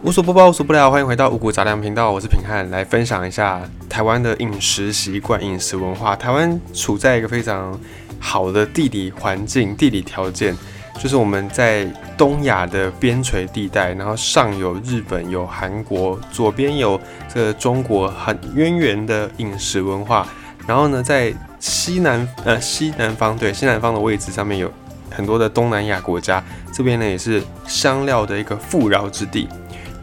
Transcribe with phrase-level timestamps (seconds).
[0.00, 6.14] 无所不包，无所不聊，欢迎回到五谷杂粮频道，我是平汉，来分享一下台湾的饮食习惯、饮食文化。
[6.14, 7.78] 台湾处在一个非常
[8.20, 10.56] 好的地理环境、地理条件，
[11.00, 11.84] 就是我们在
[12.16, 20.24] 东亚的边陲地带，然后上有日本、有韩国，左边有这个中国很渊源的饮食文化，
[20.64, 24.72] 然后呢，在西南呃西南方对西南方的位置上面有
[25.10, 26.42] 很多的东南亚国家，
[26.72, 29.48] 这边呢也是香料的一个富饶之地。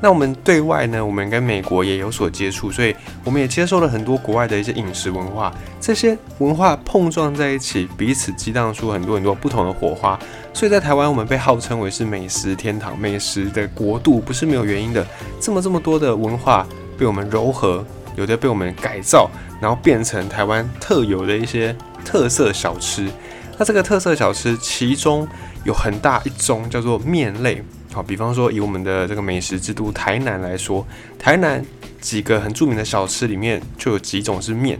[0.06, 5.52] 那我们对外呢，我们跟美国也有所接触，所以我们也接受了很多国外的一些饮食文化，
[5.82, 10.16] 这些文化碰撞在一起，彼此激荡出很多很多不同的火花。
[10.54, 15.04] 所以在台湾，我们被号称为是美食天堂、美食的国度，不是没有原因的。
[15.40, 16.68] 这么这么多的文化
[17.00, 17.84] 被我们糅合，
[18.16, 19.28] 有的被我们改造，
[19.60, 23.10] 然后变成台湾特有的一些特色小吃。
[23.58, 25.28] 那这个特色小吃，其中
[25.64, 27.64] 有很大一宗叫做面类。
[27.96, 30.86] 好，比方说以我们的这个美食之都台南来说，
[31.18, 31.64] 台南
[32.02, 34.78] 几个很著名的小吃里面就有几种是面，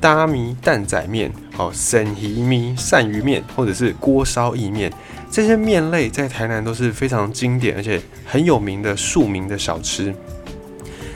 [0.00, 4.92] 大米蛋仔面、好生鱼米鳝鱼面，或者是锅烧意面，
[5.30, 10.12] 这些面类在台南都是非常经典而且很有名的庶民的小吃。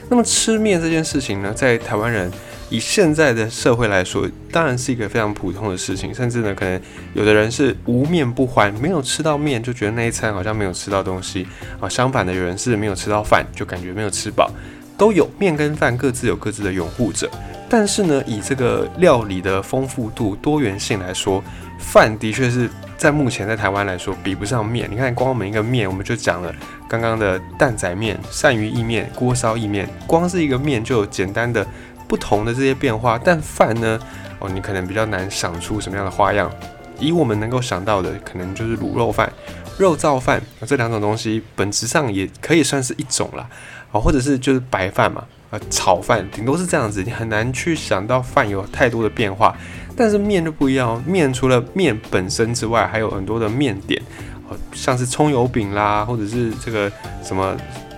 [0.08, 2.30] 那么吃面这件事情呢，在台湾人。
[2.70, 6.80] 以现在的社会来说，当然是一个非常普通的事情，甚至呢，可能
[7.14, 11.46] 有的人是无面不欢，没有吃到面就觉得那一餐好像没有吃到东西
[11.80, 11.88] 啊。
[11.88, 14.48] 相反的，有人是没有吃到饭就感觉没有吃饱，
[14.96, 17.28] 都有面跟饭各自有各自的拥护者。
[17.68, 21.42] 但是呢，以这个料理的丰富度、多元性来说，
[21.78, 24.88] 饭的确是在目前在台湾来说比不上面。
[24.88, 26.54] 你看，光我们一个面，我们就讲了
[26.88, 31.66] 刚刚的蛋仔面、鳝鱼意面、锅烧意面，光是一个面就简单的。
[32.10, 33.96] 不同的这些变化，但饭呢？
[34.40, 36.50] 哦，你可能比较难想出什么样的花样。
[36.98, 39.32] 以我们能够想到的，可能就是卤肉饭、
[39.78, 43.48] 肉燥饭这两种东西，本质上也可以算是一种啦。
[43.92, 49.56] 啊，或者是就是白饭嘛，啊，炒饭，顶多是这样子，你很难去想到饭有太多的变化。
[49.96, 54.02] 但是面就不一样，面除了面本身之外，还有很多的面点，
[54.48, 56.90] 哦，像是葱油饼啦，或者是这个
[57.22, 57.56] 什么。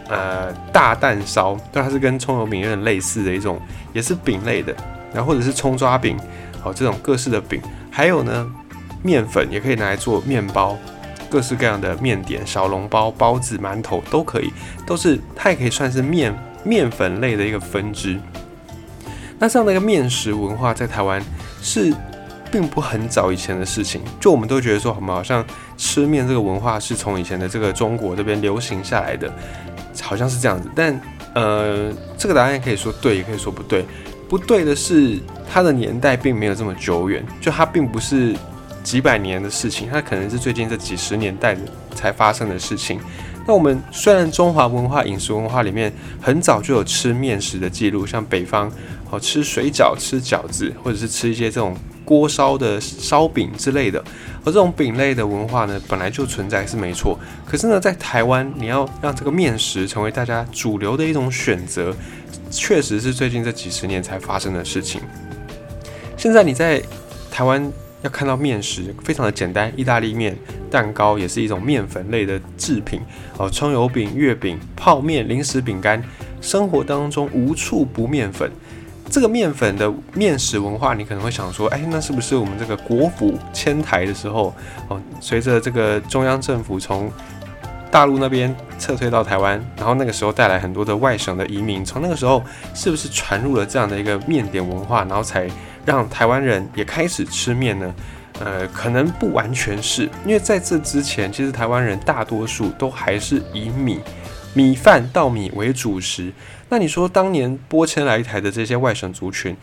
[0.08, 3.60] 呃，大蛋烧，对，它是跟葱油饼有点类似的一种，
[3.92, 4.74] 也是饼类的，
[5.14, 6.16] 然后或者是葱抓饼，
[6.64, 8.46] 哦，这种各式的饼，还有呢，
[9.02, 10.76] 面粉也可以拿来做面包，
[11.30, 14.52] 各式各样的面点，小笼包、包子、馒头都可以，
[14.84, 16.34] 都是它也可以算是面
[16.64, 18.18] 面粉类的一个分支。
[19.38, 21.20] 那这样的一个面食文化在台湾
[21.60, 21.92] 是
[22.50, 25.44] 并不很早以前的事情，就我们都觉得说，好像
[25.76, 29.32] 吃面这个文化是从以前的这个中国这边流行下来的。
[30.00, 31.00] 好像是这样子，但
[31.34, 33.84] 呃，这个答案可以说对，也可以说不对。
[34.28, 35.18] 不对的是，
[35.50, 38.34] 它的年代并没有这么久远，就它并不是
[38.82, 41.56] 几百年的事情，它可能是最近这几十年代
[41.94, 42.98] 才发生的事情。
[43.46, 48.72] 那我们虽然中华文化饮食文化里面很早就有吃面食的记录，像北方
[49.10, 51.76] 哦吃水饺、吃饺子，或者是吃一些这种。
[52.04, 54.02] 锅烧的烧饼之类的，
[54.44, 57.18] 而这种饼类的文化呢，本来就存在是没错。
[57.46, 61.94] 可是呢，在台湾，你要让这个面食成为大家主流的一种选择，
[62.50, 65.00] 确实是最近这几十年才发生的事情。
[66.16, 66.82] 现在你在
[67.30, 70.36] 台湾要看到面食，非常的简单，意大利面、
[70.70, 73.00] 蛋糕也是一种面粉类的制品
[73.38, 76.02] 哦，葱油饼、月饼、泡面、零食、饼干，
[76.40, 78.50] 生活当中无处不面粉。
[79.12, 84.54] 这个面粉的面食文化，你可能会想说，哎，那是不是我们这个国府迁台的时候，
[84.88, 87.12] 哦，随着这个中央政府从
[87.90, 95.46] 大陆那边撤退到台湾，然后那个时候带来很多的外省的移民，从那个时候是不是传入了这样的一个面点文化，然后才
[95.84, 97.94] 让台湾人也开始吃面呢？
[98.40, 104.00] 呃，可能不完全是因为在这之前，其实台湾人大多数都还是以米。
[104.54, 106.32] 米饭稻米为主食，
[106.68, 109.56] 那你说当年拨迁来台的这些外省族群，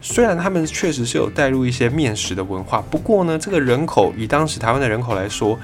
[0.00, 5.56] 虽然他们确实是有带入一些面食的文化，不过呢，这个人口以当时台湾的人口来说，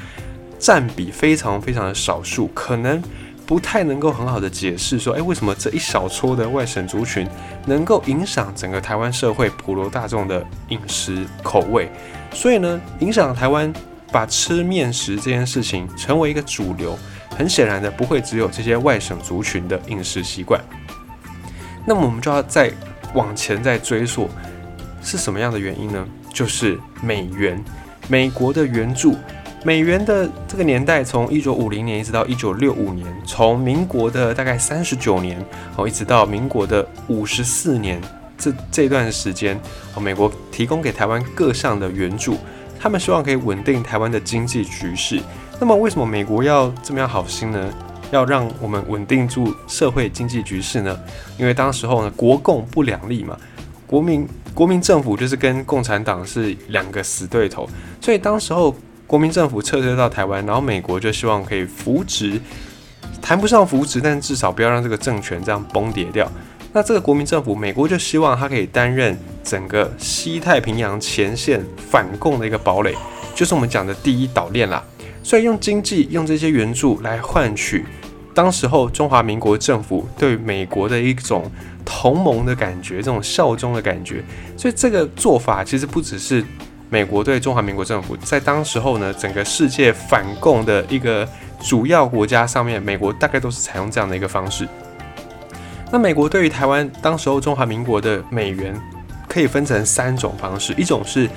[0.60, 3.02] 占比非常非常的少数，可能
[3.44, 7.26] 不太能够很好的解释说，诶，为什么这一小撮的外省族群
[7.66, 11.90] 能够影响整个台湾社会普罗大众的饮食口味？
[12.32, 13.72] 所以呢，影响台湾
[14.12, 16.96] 把吃面食这件事情成为一个主流。
[17.38, 20.60] 很显然的，不会只有这些外省族群的饮食习惯。
[21.86, 22.68] 那么我们就要再
[23.14, 24.28] 往前再追溯，
[25.00, 26.04] 是什么样的原因呢？
[26.34, 27.62] 就是美元，
[28.08, 29.14] 美国的援助。
[29.62, 35.40] 美元的这个年代，从一九五零年一直到一九六五年，从民国的大概三十九年
[35.76, 38.00] 哦，一直到民国的五十四年，
[38.36, 39.56] 这这段时间，
[40.00, 42.36] 美国提供给台湾各项的援助，
[42.80, 45.20] 他们希望可以稳定台湾的经济局势。
[45.60, 47.68] 那么为什么美国要这么样好心呢？
[48.12, 50.98] 要让我们稳定住社会经济局势呢？
[51.36, 53.36] 因为当时候呢，国共不两立嘛，
[53.86, 57.68] 国民国民政府就是跟共产党是两个死对头，
[58.00, 58.74] 所以当时候
[59.06, 62.40] 国民政府撤退到台湾，然后美国就希望可以扶植，
[63.20, 66.30] 谈不上扶植，但至少不要让这个政权这样崩跌掉。
[66.72, 72.94] 那这个国民政府，美国就希望他可以担任整个西太平洋前线反共的一个堡垒，
[73.34, 74.82] 就是我们讲的第一岛链啦。
[75.28, 77.84] 所以用经济、用这些援助来换取
[78.32, 81.44] 当时候中华民国政府对美国的一种
[81.84, 84.24] 同盟的感觉，这种效忠的感觉。
[84.56, 86.42] 所以这个做法其实不只是
[86.88, 91.28] 美国对中华民国政府，在当时候呢，整个世界反共的一个
[91.60, 94.66] 主要国家上面，美国大概都是采用这样的一个方式。
[95.92, 98.74] 那美国对于台湾当时候中华民国的美元
[99.28, 101.28] 可以分成三种方式，一种是。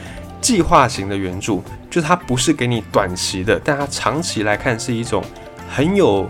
[0.42, 5.24] 计划型的援助，就是它不是给你短期的，但它长期来看是一种
[5.70, 6.28] 很有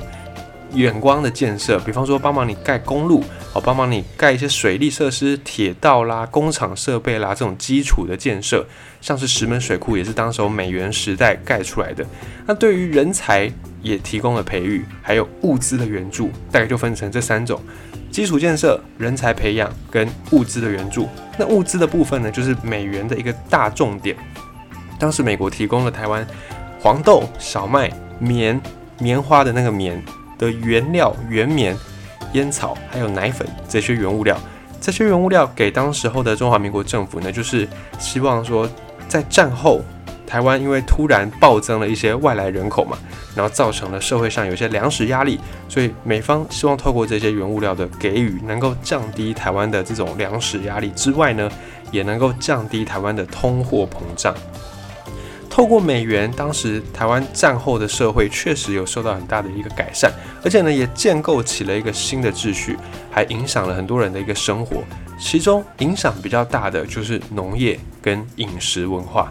[0.74, 1.80] 眼光的建设。
[1.80, 3.24] 比方说，帮忙你盖公路，
[3.54, 8.66] 哦，帮忙你盖一些水利设施、铁道啦、工厂设备啦，这种基础的建设，
[9.00, 12.06] 像是石门水库也是当时美元时代盖出来的。
[12.46, 17.60] 那对于人才也提供了培育，还有物资的援助，大概就分成这三种。
[18.12, 24.16] 基础建设、人才培养跟物资的援助，那物资的部分呢，就是美元的一个大重点。
[25.00, 26.28] 当时美国提供了台湾
[26.80, 28.60] 黄豆、小麦、棉、
[29.00, 30.04] 棉花的那个棉
[30.38, 31.75] 的原料原棉、
[32.34, 34.38] 烟草，还有奶粉这些原物料。
[34.80, 37.68] 这些原物料给当时候的中华民国政府呢，就是
[37.98, 38.69] 希望说，
[39.08, 39.81] 在战后。
[40.31, 42.98] 台湾因为突然暴增了一些外来人口嘛，
[43.36, 45.38] 然后造成了社会上有些粮食压力，
[45.68, 51.51] 所以美方希望透过这些原物料的给予，能够降低台湾的这种粮食压力之外呢，
[51.92, 54.33] 也能够降低台湾的通货膨胀。
[55.50, 60.10] 透过美元，当时台湾战后的社会确实有受到很大的一个改善，
[60.45, 62.77] 而且呢，也建构起了一个新的秩序，
[63.12, 64.77] 还影响了很多人的一个生活。
[65.19, 69.30] 其中影响比较大的就是农业跟饮食文化。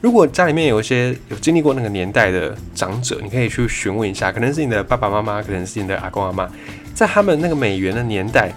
[0.00, 6.48] 如果家里面有一些有经历过那个年代的长者，你可以去询问一下，可能是你的爸爸妈妈，可能是你的阿公阿妈，
[6.94, 8.50] 在他们那个美元的年代，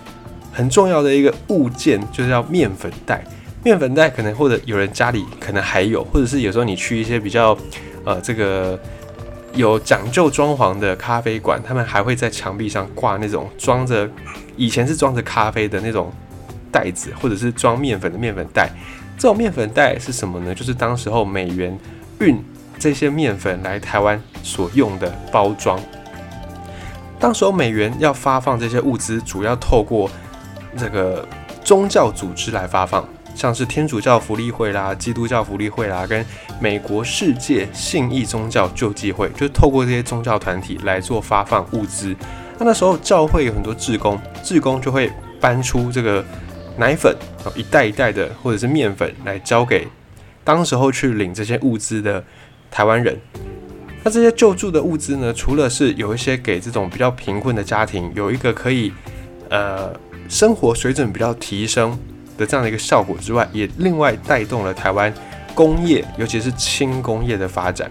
[0.53, 3.21] 很重要的一个物件就是要面粉袋。
[3.61, 7.57] 面粉袋可能或者有人家里可能还有，或者是有时候你去一些比较
[8.05, 8.79] 呃这个
[9.53, 14.09] 有讲究装潢的咖啡馆，他们还会在墙壁上挂那种装着
[14.55, 16.09] 以前是装着咖啡的那种
[16.71, 18.69] 袋子，或者是装面粉的面粉袋。
[19.17, 20.53] 这种面粉袋是什么呢？
[20.53, 21.77] 就是当时候美元
[22.19, 22.43] 运
[22.77, 25.79] 这些面粉来台湾所用的包装。
[27.19, 30.09] 当时候美元要发放这些物资，主要透过
[30.77, 31.25] 这个
[31.63, 36.25] 宗教组织来发放，像是天主教福利会啦、基督教福利会啦，跟
[36.59, 42.13] 美国世界信义宗教救济会，就透过这些宗教团体来做发放物资。
[42.59, 46.25] 那那时候教会有很多志工，志工就会搬出这个。
[46.77, 47.15] 奶粉
[47.55, 49.87] 一袋一袋的，或者是面粉来交给
[50.43, 52.23] 当时候去领这些物资的
[52.71, 53.17] 台湾人。
[54.03, 58.91] 那这些救助的物资呢，除了是有一些给这种比较贫困的家庭有一个可以
[59.49, 59.93] 呃
[60.27, 61.97] 生活水准比较提升
[62.37, 65.13] 的这样的一个效果之外，也另外带动了台湾
[65.53, 67.89] 工业，尤其是轻工业的发展。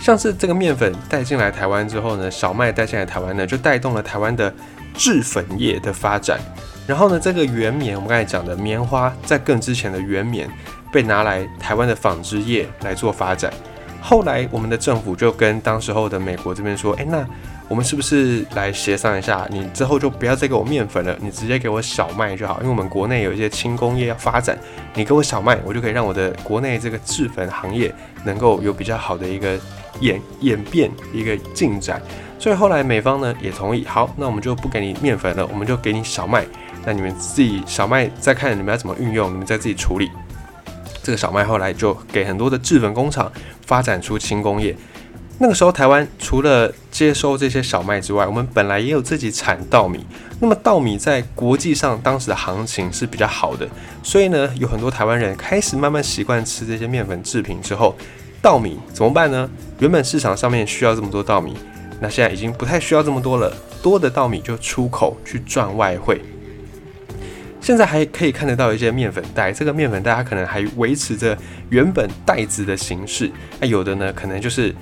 [0.00, 4.52] 像是这个面粉带进来台湾之后呢，小麦带进来台湾呢，就带动了台湾的
[4.94, 6.40] 制粉业的发展。
[6.86, 10.48] 然后呢，这个原棉，我们刚才讲的棉花，在更之前的原棉
[10.92, 13.52] 被拿来台湾的纺织业来做发展。
[14.00, 17.24] 后来，我们的政府就跟当时候的美国这边说：“哎，那
[17.68, 19.46] 我们是不是来协商一下？
[19.48, 22.58] 你之后就不要再给我面粉了，你直接给我小麦就好。
[22.62, 24.58] 因为我们国内有一些轻工业要发展，
[24.94, 29.56] 你给我小麦，我就可以让我的国内这个制粉行业能够有比较好的一个
[30.00, 32.02] 演演变一个进展。
[32.40, 36.44] 所以后来美方呢也同意，好，那我们就不给你面粉了，我们就给你小麦。”
[36.84, 40.10] 那你们自己小麦再看你们要怎么运用，你们再自己处理。
[41.02, 43.30] 这个小麦后来就给很多的制粉工厂
[43.66, 44.76] 发展出轻工业。
[45.38, 50.06] 那个时候台湾除了接收这些小麦之外，我们本来也有自己产稻米。
[50.38, 53.68] 那么稻米在国际上当时的行情是比较好的，
[54.04, 57.96] 所以呢，有很多台湾人开始慢慢习惯吃这些面粉制品之后，
[58.40, 59.50] 稻米怎么办呢？
[59.80, 61.56] 原本市场上面需要这么多稻米，
[62.00, 66.22] 那现在已经不太需要这么多了，多的稻米就出口去赚外汇。
[67.62, 71.38] 现在还可以看得到一些面粉袋，这个面粉袋它可能还维持着
[71.70, 73.30] 原本袋子的形式。
[73.60, 74.74] 那有的呢，可能就是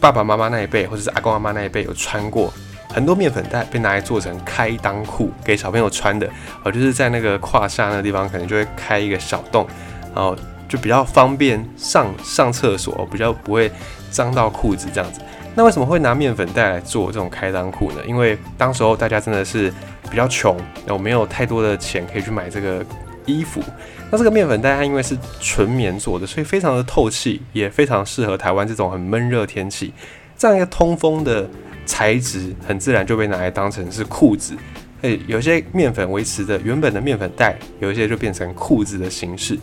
[0.00, 2.50] 爸爸妈妈那一辈，或者是阿公阿妈那一辈有穿过，
[2.88, 6.26] 很多面粉袋被拿来做成开裆裤给小朋友穿的，
[6.64, 9.66] 哦，就是在那个胯下那个地方可能就会开一个小洞，
[10.14, 10.34] 然后
[10.66, 13.70] 就比较方便上上厕所，比较不会
[14.10, 15.20] 脏到裤子这样子。
[15.54, 17.98] 那为什么会拿面粉袋来做这种开裆裤呢？
[18.06, 19.70] 因为当时候大家真的是
[20.10, 20.56] 比较穷，
[20.88, 22.84] 我没有太多的钱可以去买这个
[23.24, 23.62] 衣服。
[24.10, 29.92] 那这个面粉袋它因为是纯棉做的，所以非常的透气，也非常适合台湾这种很闷热天气。
[30.36, 31.48] 这样一个通风的
[31.86, 34.56] 材质，很自然就被拿来当成是裤子。
[35.02, 39.56] 诶，有些面粉维持的原本的面粉袋，有一些就变成裤子的形式。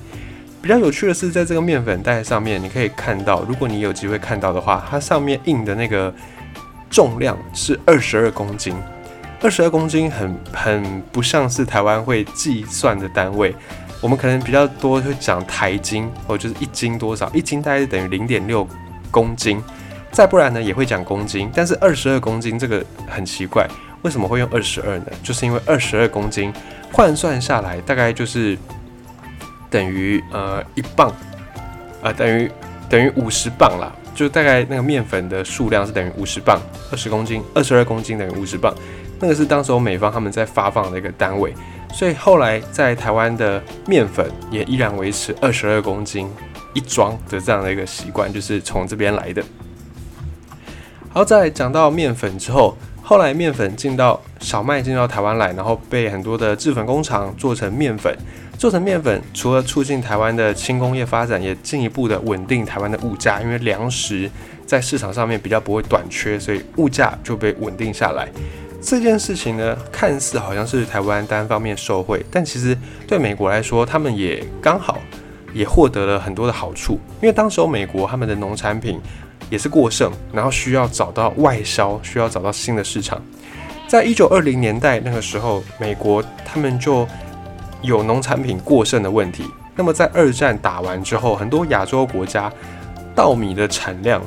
[0.61, 6.13] 比较有趣的是，在这个面粉袋上面，你可以看到，如果你有机会看到的话，它上面印的那个
[6.89, 8.75] 重量是二十二公斤。
[9.41, 13.55] 二十二公斤很很不像是台湾会计算的单位，
[14.01, 18.67] 我们可能比较多会讲台斤，或就是一斤多少，一斤大概是等于零点六
[19.11, 19.61] 公斤。
[20.11, 23.67] 再不然呢，也会讲公斤，但是二十二公斤这个很奇怪。
[24.03, 25.05] 为什么会用二十二呢？
[25.21, 26.53] 就是因为二十二公斤
[26.91, 28.57] 换算下来大概就是
[29.69, 31.13] 等于呃一磅，
[32.01, 32.49] 呃等于
[32.89, 36.59] 等于五十磅啦，就大概那个面粉的数量是等于五十磅，
[36.91, 38.73] 二十公斤二十二公斤等于五十磅，
[39.19, 41.53] 那个是当时候美方他们在发放的一个单位，
[41.93, 46.29] 所以后来在台湾的面粉也依然维持二十二公斤
[46.73, 49.43] 一装的这样的一个习惯，就是从这边来的。
[51.13, 52.77] 好，在讲到面粉之后。
[53.09, 58.13] 后来面粉进到小麦进到台湾来，然后被很多的制粉工厂做成面粉，
[58.57, 64.29] 做成面粉，除了促进台湾的轻工业发展，也进一步的稳定台湾的物价，因为粮食
[64.65, 68.27] 在市场上面比较不会短缺，所以物价就被稳定下来。
[68.81, 74.99] 这件事情呢，看似好像是台湾单方面受惠，但其实对美国来说，他们也刚好
[75.53, 78.99] 也获得了很多的好处，因为当时候美国他们的农产品。
[79.49, 83.21] 也是过剩，然后需要找到外销，需要找到新的市场。
[83.87, 87.07] 在一九二零年代那个时候，美国他们就
[87.81, 89.45] 有农产品过剩的问题。
[89.73, 92.51] 那么在二战打完之后，很多亚洲国家
[93.15, 94.21] 稻米的产量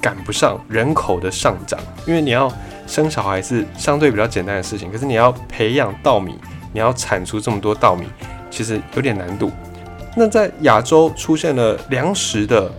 [0.00, 2.48] 赶不上人口的上涨，因为你要
[2.90, 6.34] 生小孩是相对比较简单的事情，可是你要培养稻米，
[6.72, 8.04] 你要产出这么多稻米，
[8.50, 9.52] 其实有点难度。
[10.16, 12.70] 那在亚洲出现了粮食的。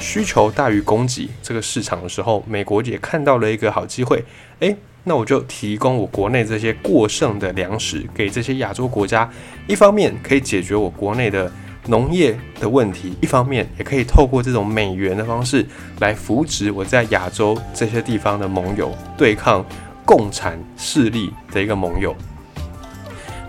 [0.00, 4.24] 需求大于供给这个市场的时候，美国也看到了一个好机会。
[4.60, 9.28] 诶，那我就提供我国内这些过剩的粮食给这些亚洲国家，
[9.66, 11.50] 一方面可以解决我国内的
[11.88, 15.66] 农业的问题，一方面也可以透过这种美元的方式
[15.98, 19.64] 来扶植我在亚洲这些地方的盟友，对抗
[20.04, 22.14] 共产势力的一个盟友。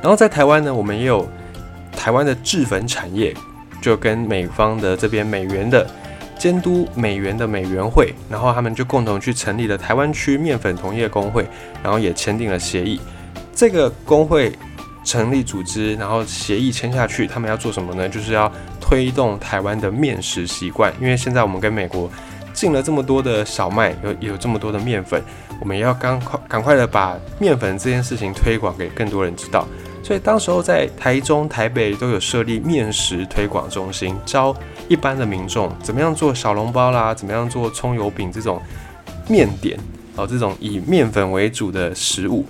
[0.01, 1.29] 然后在台湾呢，我们也有
[1.91, 3.35] 台湾的制粉产业，
[3.81, 5.85] 就跟美方的这边美元的。
[6.39, 11.45] 监督美元的美元会，然后他们就共同去成立了台湾区面粉同业工会，
[11.83, 12.97] 然后也签订了协议。
[13.53, 14.53] 这个工会
[15.03, 18.07] 成立组织，然后协议签下去，他们要做什么呢？
[18.07, 20.93] 就是要推动台湾的面食习惯。
[21.01, 22.09] 因为现在我们跟美国
[22.53, 25.21] 进了这么多的小麦，有有这么多的面粉，
[25.59, 29.65] 我们也要赶快赶快的把面粉这件事情推广给更多人知道。
[30.03, 34.55] 所以当时候在台中、台北都有设立面食推广中心，教
[34.87, 38.61] 一般的民众怎么样做小笼包啦，怎么样做葱油饼这种
[39.27, 39.77] 面点
[40.15, 42.45] 哦，这种以面粉为主的食物。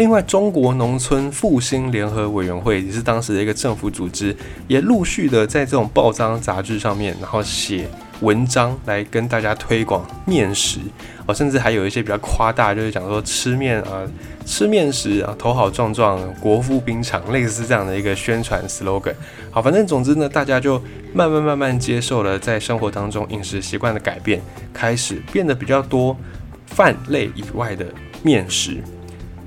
[0.00, 4.34] 另外，中国农村复兴联合委员会也是当时的一个政府组织，
[4.66, 7.86] 也陆续的在这种报章杂志上面，然后写
[8.22, 10.80] 文章来跟大家推广面食
[11.26, 14.08] 哦，甚至还有一些比较夸大，就是讲说吃面啊。
[14.46, 19.12] 吃面食啊，头好壮壮，国富兵强，类似这样的一个宣传 slogan。
[19.50, 24.40] 好，反正总之呢，大家就慢慢慢慢接受了在生活当中饮食习惯的改变，
[24.72, 26.16] 开始变得比较多
[26.64, 27.84] 饭类以外的
[28.22, 28.82] 面食。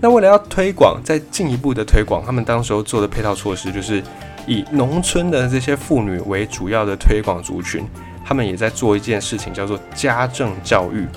[0.04, 4.04] 那为了要推广，再进一步的推广，他们当时候做的配套措施就是
[4.46, 7.88] 以农村的这些妇女为主要的推广族群，
[8.26, 11.08] 他们也在做一件事情，叫做家政教育。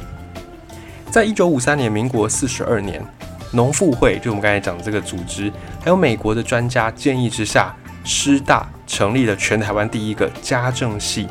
[1.11, 3.05] 在一九五三年，民国四十二年。
[3.51, 5.51] 农妇会就我们刚才讲的这个组织，
[5.81, 7.75] 还有美国的专家建议之下，
[8.05, 11.27] 师大成立了全台湾第一个家政系，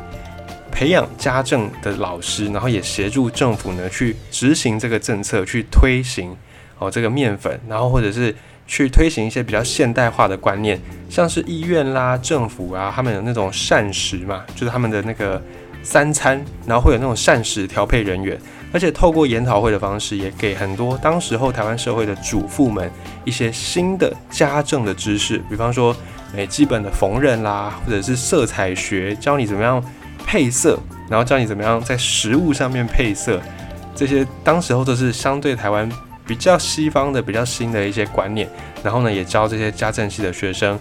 [0.70, 6.36] 培养家政的老师，然后也协助政府呢去执行这个政策，去推行
[6.78, 8.34] 哦这个面粉，然后或者是
[8.66, 15.40] 去推行一些比较现代化的观念，像是医院啦、政府啊，他们有那种膳食嘛，就是他们的那个
[15.82, 18.38] 三餐，然后会有那种膳食调配人员。
[18.72, 22.90] 而且透过研讨会的方式，也给很多当时候台湾社会的主妇们
[23.24, 25.96] 一些新的家政的知识，比方说，
[26.34, 29.82] 诶，基本的缝纫啦，或者是色彩学，教你怎么样
[30.26, 30.78] 配色，
[31.08, 33.40] 然后教你怎么样在食物上面配色，
[33.94, 35.88] 这些当时候都是相对台湾
[36.26, 38.48] 比较西方的、比较新的一些观念。
[38.82, 40.78] 然后呢，也教这些家政系的学生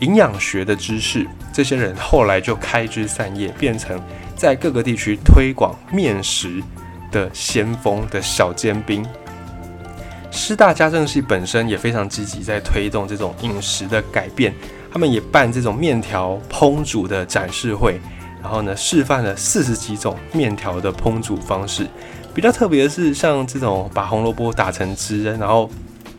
[0.00, 1.26] 营养学的知识。
[1.52, 4.00] 这些人后来就开枝散叶，变成
[4.36, 6.62] 在各个地区推广面食。
[7.10, 9.02] 的先锋的小尖兵。
[10.30, 14.52] 师大家政系本身也非常积极在推动这种饮食的改变，
[14.92, 17.98] 他们也办这种面条烹煮的展示会，
[18.42, 21.86] 然后呢示范了四十几种面条的烹煮方式。
[22.38, 25.68] 比较特别的是，像这种把红萝卜打成汁，然后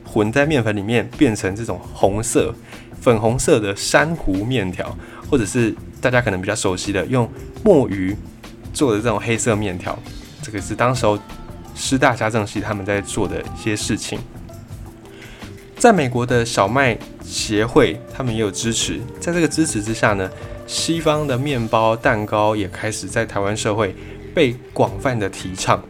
[0.03, 2.53] 混在面粉里面变成这种红色、
[2.99, 4.93] 粉红色的珊瑚面条，
[5.31, 7.25] 或者是大家可能比较熟悉的用
[7.63, 8.13] 墨鱼
[8.73, 9.97] 做的这种黑色面条，
[10.41, 11.17] 这个是当时候。
[11.73, 14.19] 师大家政系他们在做的一些事情，
[15.77, 18.99] 在美国的小麦协会，他们也有支持。
[19.21, 20.29] 在这个支持之下呢，
[20.67, 23.95] 西方的面包、蛋糕也开始在台湾社会
[24.35, 25.81] 被广泛的提倡。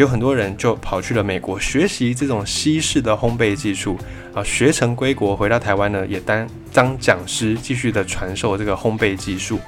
[0.00, 3.98] 有很多人就跑去了美国学习这种西式的烘焙技术
[4.34, 9.60] 啊，学成归国，回到台湾呢，也当当讲师，继续的传授这个烘焙技术。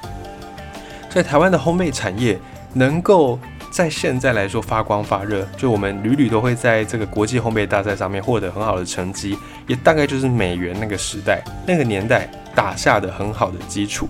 [1.09, 2.37] 所以台湾的烘焙产业
[2.73, 3.39] 能够。
[3.71, 9.35] 在现在来说发光发热，就我们屡屡都会在这个国际烘焙大赛上面获得很好的成绩，
[9.65, 14.07] 也大概就是美元那个时代、那个年代打下的很好的基础。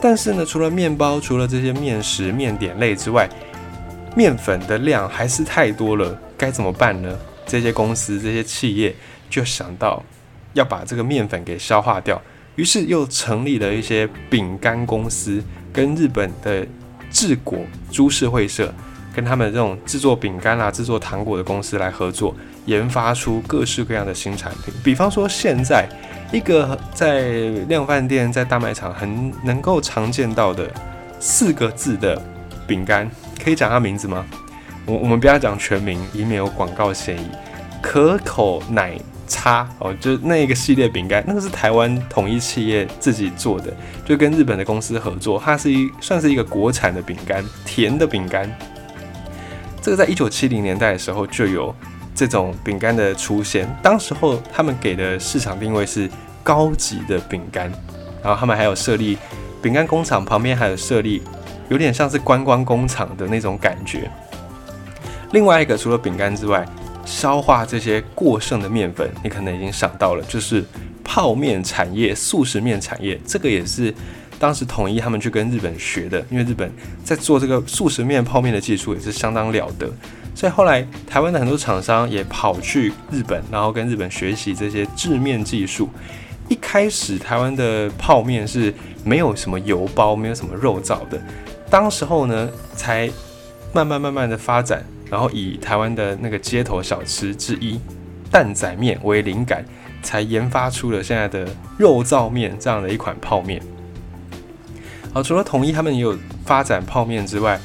[0.00, 3.28] 但是呢，除了面包、除了这些面食、面点类之外，
[4.14, 7.18] 面粉的量还是太多了，该怎么办呢？
[7.46, 8.94] 这些公司、这些企业
[9.28, 10.02] 就想到
[10.54, 12.20] 要把这个面粉给消化掉，
[12.56, 15.42] 于是又成立了一些饼干公司，
[15.72, 16.66] 跟日本的
[17.10, 17.58] 治果
[17.90, 18.72] 株式会社。
[19.14, 24.72] 跟他们这种制作饼干啊、制作糖果的公司来合作，研发出各式各样的新产品。
[24.82, 25.86] 比方说，现在
[26.32, 27.28] 一个在
[27.68, 30.66] 量饭店、在大卖场很能够常见到的
[31.20, 32.18] 四个字的
[32.66, 33.06] 饼干，
[33.42, 34.24] 可以讲他名字吗？
[34.86, 37.26] 我我们不要讲全名，以免有广告嫌疑。
[37.80, 38.96] 可口奶
[39.26, 48.48] 茶哦，就那一个系列饼干，那个是台湾统一企业自己做的，就跟日本的公司合作，它是一算是一个国产的饼干，甜的饼干。
[49.80, 51.74] 这个在一九七零年代的时候就有
[52.14, 56.08] 这种饼干的出现，当时候他们给的市场定位是
[56.44, 57.70] 高级的饼干，
[58.22, 59.18] 然后他们还有设立
[59.60, 61.20] 饼干工厂，旁边还有设立
[61.68, 64.10] 有点像是观光工厂的那种感觉。
[65.32, 66.66] 另外一个除了饼干之外，
[67.04, 70.64] 消化这些过剩的面粉，你可能已经想到了，就是
[71.02, 73.94] 泡面产业、速食面产业，这个也是。
[74.38, 76.68] 当时统一他们去跟日本学的，因为日本
[77.04, 79.88] 在做这个速食面泡面的技术也是相当了得，
[80.34, 85.88] 所以后来台湾的很多厂商也跑去日本，然后跟日本学习这些制面技术。
[86.48, 91.22] 一开始台湾的泡面是没有什么油包，没有什么肉燥的，
[91.72, 93.10] 当时候呢才
[93.72, 97.80] 慢慢慢慢的发展，然后以台湾的那个街头小吃之一
[98.30, 99.64] 蛋仔面为灵感，
[100.02, 103.62] 才研发出了现在的肉燥面这样的一款泡面。
[105.14, 107.58] 好，除了统一他们也有发展泡面之外，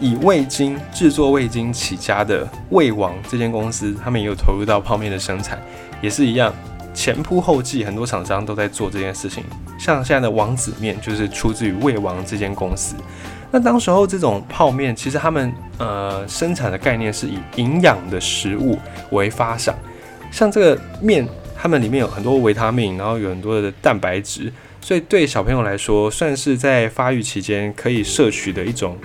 [0.00, 5.60] 以味精制作味精起家的味王这间公司，他们也有投入到泡面的生产，
[6.00, 6.54] 也是一样
[6.94, 9.42] 前仆后继，很多厂商都在做这件事情。
[9.76, 12.94] 像现在的王子面就是出自于味王这间公司。
[13.50, 18.78] 那当时候这种泡面，其实他们呃生产的概念是以营养的食物
[19.10, 19.74] 为发想，
[20.30, 24.52] 像这个面，他们里面有很多维他命，然后有很多的蛋白质。
[24.80, 28.96] 所以对小朋友来说，算是在发育期间可以摄取的一种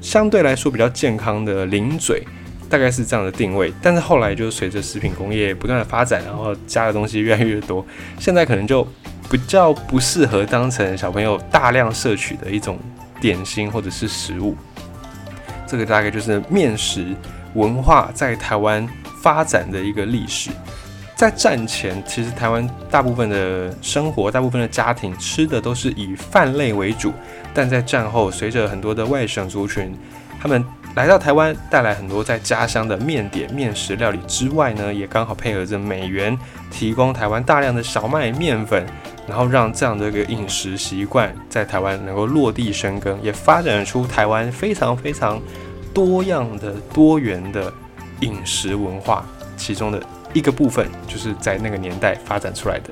[0.00, 2.22] 相对来说比较健康的零嘴，
[2.68, 3.72] 大概是这样的定位。
[3.82, 7.84] 但是后来就随着食品工业不断的发展，然后加的东西越来越多，
[8.18, 8.86] 现在可能就
[9.30, 12.78] 比较不适合当成小朋友大量摄取的一种
[13.20, 14.56] 点心或者是食物。
[15.66, 17.14] 这个大概就是面食
[17.54, 18.88] 文化在台湾
[19.20, 20.50] 发展的一个历史。
[21.14, 27.12] 在战前，其实台湾大部分的生活，大部分的家庭吃的都是以饭类为主。
[27.52, 29.92] 但在战后，随着很多的外省族群，
[30.40, 36.36] 他们来到台湾，带来很多在家乡的面点、面食料理之外呢，也刚好配合着美元
[36.70, 38.84] 提供台湾大量的小麦面粉，
[39.26, 45.40] 然后让这样的一个饮食习惯在台湾能够落地生根，也发展出台湾非常非常
[45.94, 47.72] 多样的多元的
[48.20, 49.24] 饮食文化，
[49.56, 50.02] 其中的。
[50.34, 52.90] 一个部分就是在那个年代发展出来的。